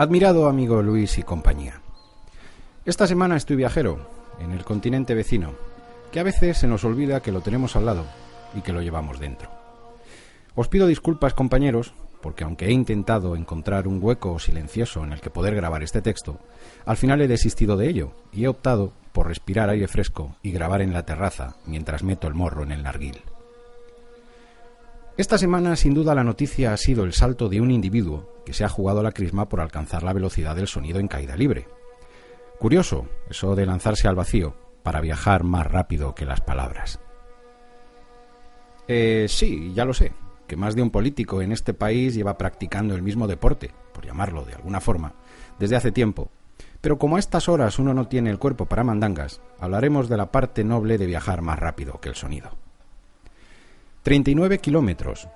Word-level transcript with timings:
Admirado 0.00 0.46
amigo 0.48 0.80
Luis 0.80 1.18
y 1.18 1.24
compañía. 1.24 1.80
Esta 2.84 3.08
semana 3.08 3.36
estoy 3.36 3.56
viajero, 3.56 3.98
en 4.38 4.52
el 4.52 4.64
continente 4.64 5.12
vecino, 5.12 5.54
que 6.12 6.20
a 6.20 6.22
veces 6.22 6.58
se 6.58 6.68
nos 6.68 6.84
olvida 6.84 7.20
que 7.20 7.32
lo 7.32 7.40
tenemos 7.40 7.74
al 7.74 7.86
lado 7.86 8.04
y 8.54 8.60
que 8.60 8.72
lo 8.72 8.80
llevamos 8.80 9.18
dentro. 9.18 9.50
Os 10.54 10.68
pido 10.68 10.86
disculpas 10.86 11.34
compañeros, 11.34 11.94
porque 12.22 12.44
aunque 12.44 12.66
he 12.66 12.70
intentado 12.70 13.34
encontrar 13.34 13.88
un 13.88 13.98
hueco 14.00 14.38
silencioso 14.38 15.02
en 15.02 15.12
el 15.12 15.20
que 15.20 15.30
poder 15.30 15.56
grabar 15.56 15.82
este 15.82 16.00
texto, 16.00 16.38
al 16.86 16.96
final 16.96 17.20
he 17.20 17.26
desistido 17.26 17.76
de 17.76 17.88
ello 17.88 18.12
y 18.32 18.44
he 18.44 18.48
optado 18.48 18.92
por 19.10 19.26
respirar 19.26 19.68
aire 19.68 19.88
fresco 19.88 20.36
y 20.44 20.52
grabar 20.52 20.80
en 20.80 20.92
la 20.92 21.06
terraza 21.06 21.56
mientras 21.66 22.04
meto 22.04 22.28
el 22.28 22.34
morro 22.34 22.62
en 22.62 22.70
el 22.70 22.84
narguil. 22.84 23.20
Esta 25.18 25.36
semana, 25.36 25.74
sin 25.74 25.94
duda, 25.94 26.14
la 26.14 26.22
noticia 26.22 26.72
ha 26.72 26.76
sido 26.76 27.02
el 27.02 27.12
salto 27.12 27.48
de 27.48 27.60
un 27.60 27.72
individuo 27.72 28.36
que 28.46 28.52
se 28.52 28.64
ha 28.64 28.68
jugado 28.68 29.02
la 29.02 29.10
crisma 29.10 29.48
por 29.48 29.60
alcanzar 29.60 30.04
la 30.04 30.12
velocidad 30.12 30.54
del 30.54 30.68
sonido 30.68 31.00
en 31.00 31.08
caída 31.08 31.34
libre. 31.36 31.66
Curioso, 32.60 33.08
eso 33.28 33.56
de 33.56 33.66
lanzarse 33.66 34.06
al 34.06 34.14
vacío 34.14 34.54
para 34.84 35.00
viajar 35.00 35.42
más 35.42 35.66
rápido 35.66 36.14
que 36.14 36.24
las 36.24 36.40
palabras. 36.40 37.00
Eh, 38.86 39.26
sí, 39.28 39.72
ya 39.74 39.84
lo 39.84 39.92
sé, 39.92 40.12
que 40.46 40.54
más 40.54 40.76
de 40.76 40.82
un 40.82 40.90
político 40.90 41.42
en 41.42 41.50
este 41.50 41.74
país 41.74 42.14
lleva 42.14 42.38
practicando 42.38 42.94
el 42.94 43.02
mismo 43.02 43.26
deporte, 43.26 43.72
por 43.92 44.06
llamarlo 44.06 44.44
de 44.44 44.54
alguna 44.54 44.80
forma, 44.80 45.14
desde 45.58 45.74
hace 45.74 45.90
tiempo. 45.90 46.30
Pero 46.80 46.96
como 46.96 47.16
a 47.16 47.18
estas 47.18 47.48
horas 47.48 47.80
uno 47.80 47.92
no 47.92 48.06
tiene 48.06 48.30
el 48.30 48.38
cuerpo 48.38 48.66
para 48.66 48.84
mandangas, 48.84 49.40
hablaremos 49.58 50.08
de 50.08 50.16
la 50.16 50.30
parte 50.30 50.62
noble 50.62 50.96
de 50.96 51.06
viajar 51.06 51.42
más 51.42 51.58
rápido 51.58 52.00
que 52.00 52.08
el 52.08 52.14
sonido. 52.14 52.67
39 54.08 54.60
kilómetros 54.60 55.28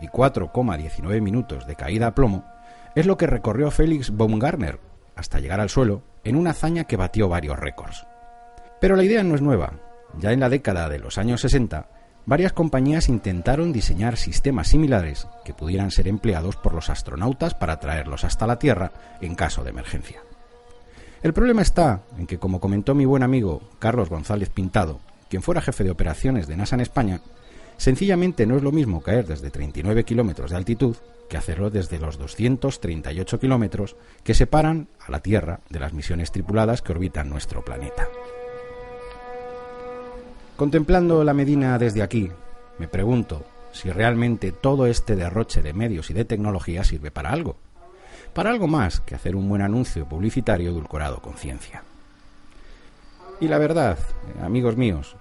y 0.00 0.06
4,19 0.06 1.20
minutos 1.20 1.66
de 1.66 1.74
caída 1.74 2.06
a 2.06 2.14
plomo 2.14 2.44
es 2.94 3.04
lo 3.04 3.16
que 3.16 3.26
recorrió 3.26 3.72
Félix 3.72 4.16
Baumgartner 4.16 4.78
hasta 5.16 5.40
llegar 5.40 5.58
al 5.58 5.68
suelo 5.68 6.04
en 6.22 6.36
una 6.36 6.50
hazaña 6.50 6.84
que 6.84 6.94
batió 6.94 7.28
varios 7.28 7.58
récords. 7.58 8.06
Pero 8.80 8.94
la 8.94 9.02
idea 9.02 9.24
no 9.24 9.34
es 9.34 9.42
nueva. 9.42 9.72
Ya 10.16 10.30
en 10.30 10.38
la 10.38 10.48
década 10.48 10.88
de 10.88 11.00
los 11.00 11.18
años 11.18 11.40
60, 11.40 11.88
varias 12.24 12.52
compañías 12.52 13.08
intentaron 13.08 13.72
diseñar 13.72 14.16
sistemas 14.16 14.68
similares 14.68 15.26
que 15.44 15.52
pudieran 15.52 15.90
ser 15.90 16.06
empleados 16.06 16.54
por 16.54 16.72
los 16.72 16.88
astronautas 16.88 17.54
para 17.54 17.80
traerlos 17.80 18.22
hasta 18.22 18.46
la 18.46 18.60
Tierra 18.60 18.92
en 19.20 19.34
caso 19.34 19.64
de 19.64 19.70
emergencia. 19.70 20.22
El 21.24 21.32
problema 21.32 21.62
está 21.62 22.02
en 22.16 22.28
que, 22.28 22.38
como 22.38 22.60
comentó 22.60 22.94
mi 22.94 23.06
buen 23.06 23.24
amigo 23.24 23.60
Carlos 23.80 24.08
González 24.08 24.50
Pintado, 24.50 25.00
quien 25.28 25.42
fuera 25.42 25.60
jefe 25.60 25.82
de 25.82 25.90
operaciones 25.90 26.46
de 26.46 26.56
NASA 26.56 26.76
en 26.76 26.82
España, 26.82 27.20
Sencillamente 27.80 28.44
no 28.44 28.58
es 28.58 28.62
lo 28.62 28.72
mismo 28.72 29.00
caer 29.00 29.26
desde 29.26 29.50
39 29.50 30.04
kilómetros 30.04 30.50
de 30.50 30.56
altitud 30.58 30.96
que 31.30 31.38
hacerlo 31.38 31.70
desde 31.70 31.98
los 31.98 32.18
238 32.18 33.40
kilómetros 33.40 33.96
que 34.22 34.34
separan 34.34 34.88
a 35.00 35.10
la 35.10 35.20
Tierra 35.20 35.60
de 35.70 35.80
las 35.80 35.94
misiones 35.94 36.30
tripuladas 36.30 36.82
que 36.82 36.92
orbitan 36.92 37.30
nuestro 37.30 37.64
planeta. 37.64 38.06
Contemplando 40.58 41.24
la 41.24 41.32
Medina 41.32 41.78
desde 41.78 42.02
aquí, 42.02 42.30
me 42.78 42.86
pregunto 42.86 43.46
si 43.72 43.90
realmente 43.90 44.52
todo 44.52 44.84
este 44.84 45.16
derroche 45.16 45.62
de 45.62 45.72
medios 45.72 46.10
y 46.10 46.12
de 46.12 46.26
tecnología 46.26 46.84
sirve 46.84 47.10
para 47.10 47.30
algo. 47.30 47.56
Para 48.34 48.50
algo 48.50 48.68
más 48.68 49.00
que 49.00 49.14
hacer 49.14 49.34
un 49.34 49.48
buen 49.48 49.62
anuncio 49.62 50.06
publicitario 50.06 50.68
edulcorado 50.68 51.22
con 51.22 51.38
ciencia. 51.38 51.82
Y 53.40 53.48
la 53.48 53.56
verdad, 53.56 53.96
amigos 54.42 54.76
míos, 54.76 55.16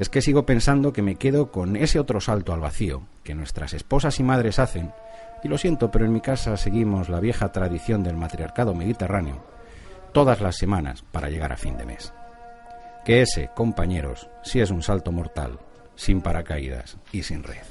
es 0.00 0.08
que 0.08 0.22
sigo 0.22 0.46
pensando 0.46 0.94
que 0.94 1.02
me 1.02 1.16
quedo 1.16 1.52
con 1.52 1.76
ese 1.76 2.00
otro 2.00 2.22
salto 2.22 2.54
al 2.54 2.60
vacío 2.60 3.02
que 3.22 3.34
nuestras 3.34 3.74
esposas 3.74 4.18
y 4.18 4.22
madres 4.22 4.58
hacen, 4.58 4.92
y 5.44 5.48
lo 5.48 5.58
siento, 5.58 5.90
pero 5.90 6.06
en 6.06 6.12
mi 6.12 6.22
casa 6.22 6.56
seguimos 6.56 7.10
la 7.10 7.20
vieja 7.20 7.52
tradición 7.52 8.02
del 8.02 8.16
matriarcado 8.16 8.74
mediterráneo, 8.74 9.44
todas 10.12 10.40
las 10.40 10.56
semanas 10.56 11.04
para 11.12 11.28
llegar 11.28 11.52
a 11.52 11.58
fin 11.58 11.76
de 11.76 11.84
mes. 11.84 12.14
Que 13.04 13.20
ese, 13.20 13.50
compañeros, 13.54 14.30
sí 14.42 14.60
es 14.60 14.70
un 14.70 14.82
salto 14.82 15.12
mortal, 15.12 15.58
sin 15.96 16.22
paracaídas 16.22 16.96
y 17.12 17.22
sin 17.22 17.42
red. 17.42 17.62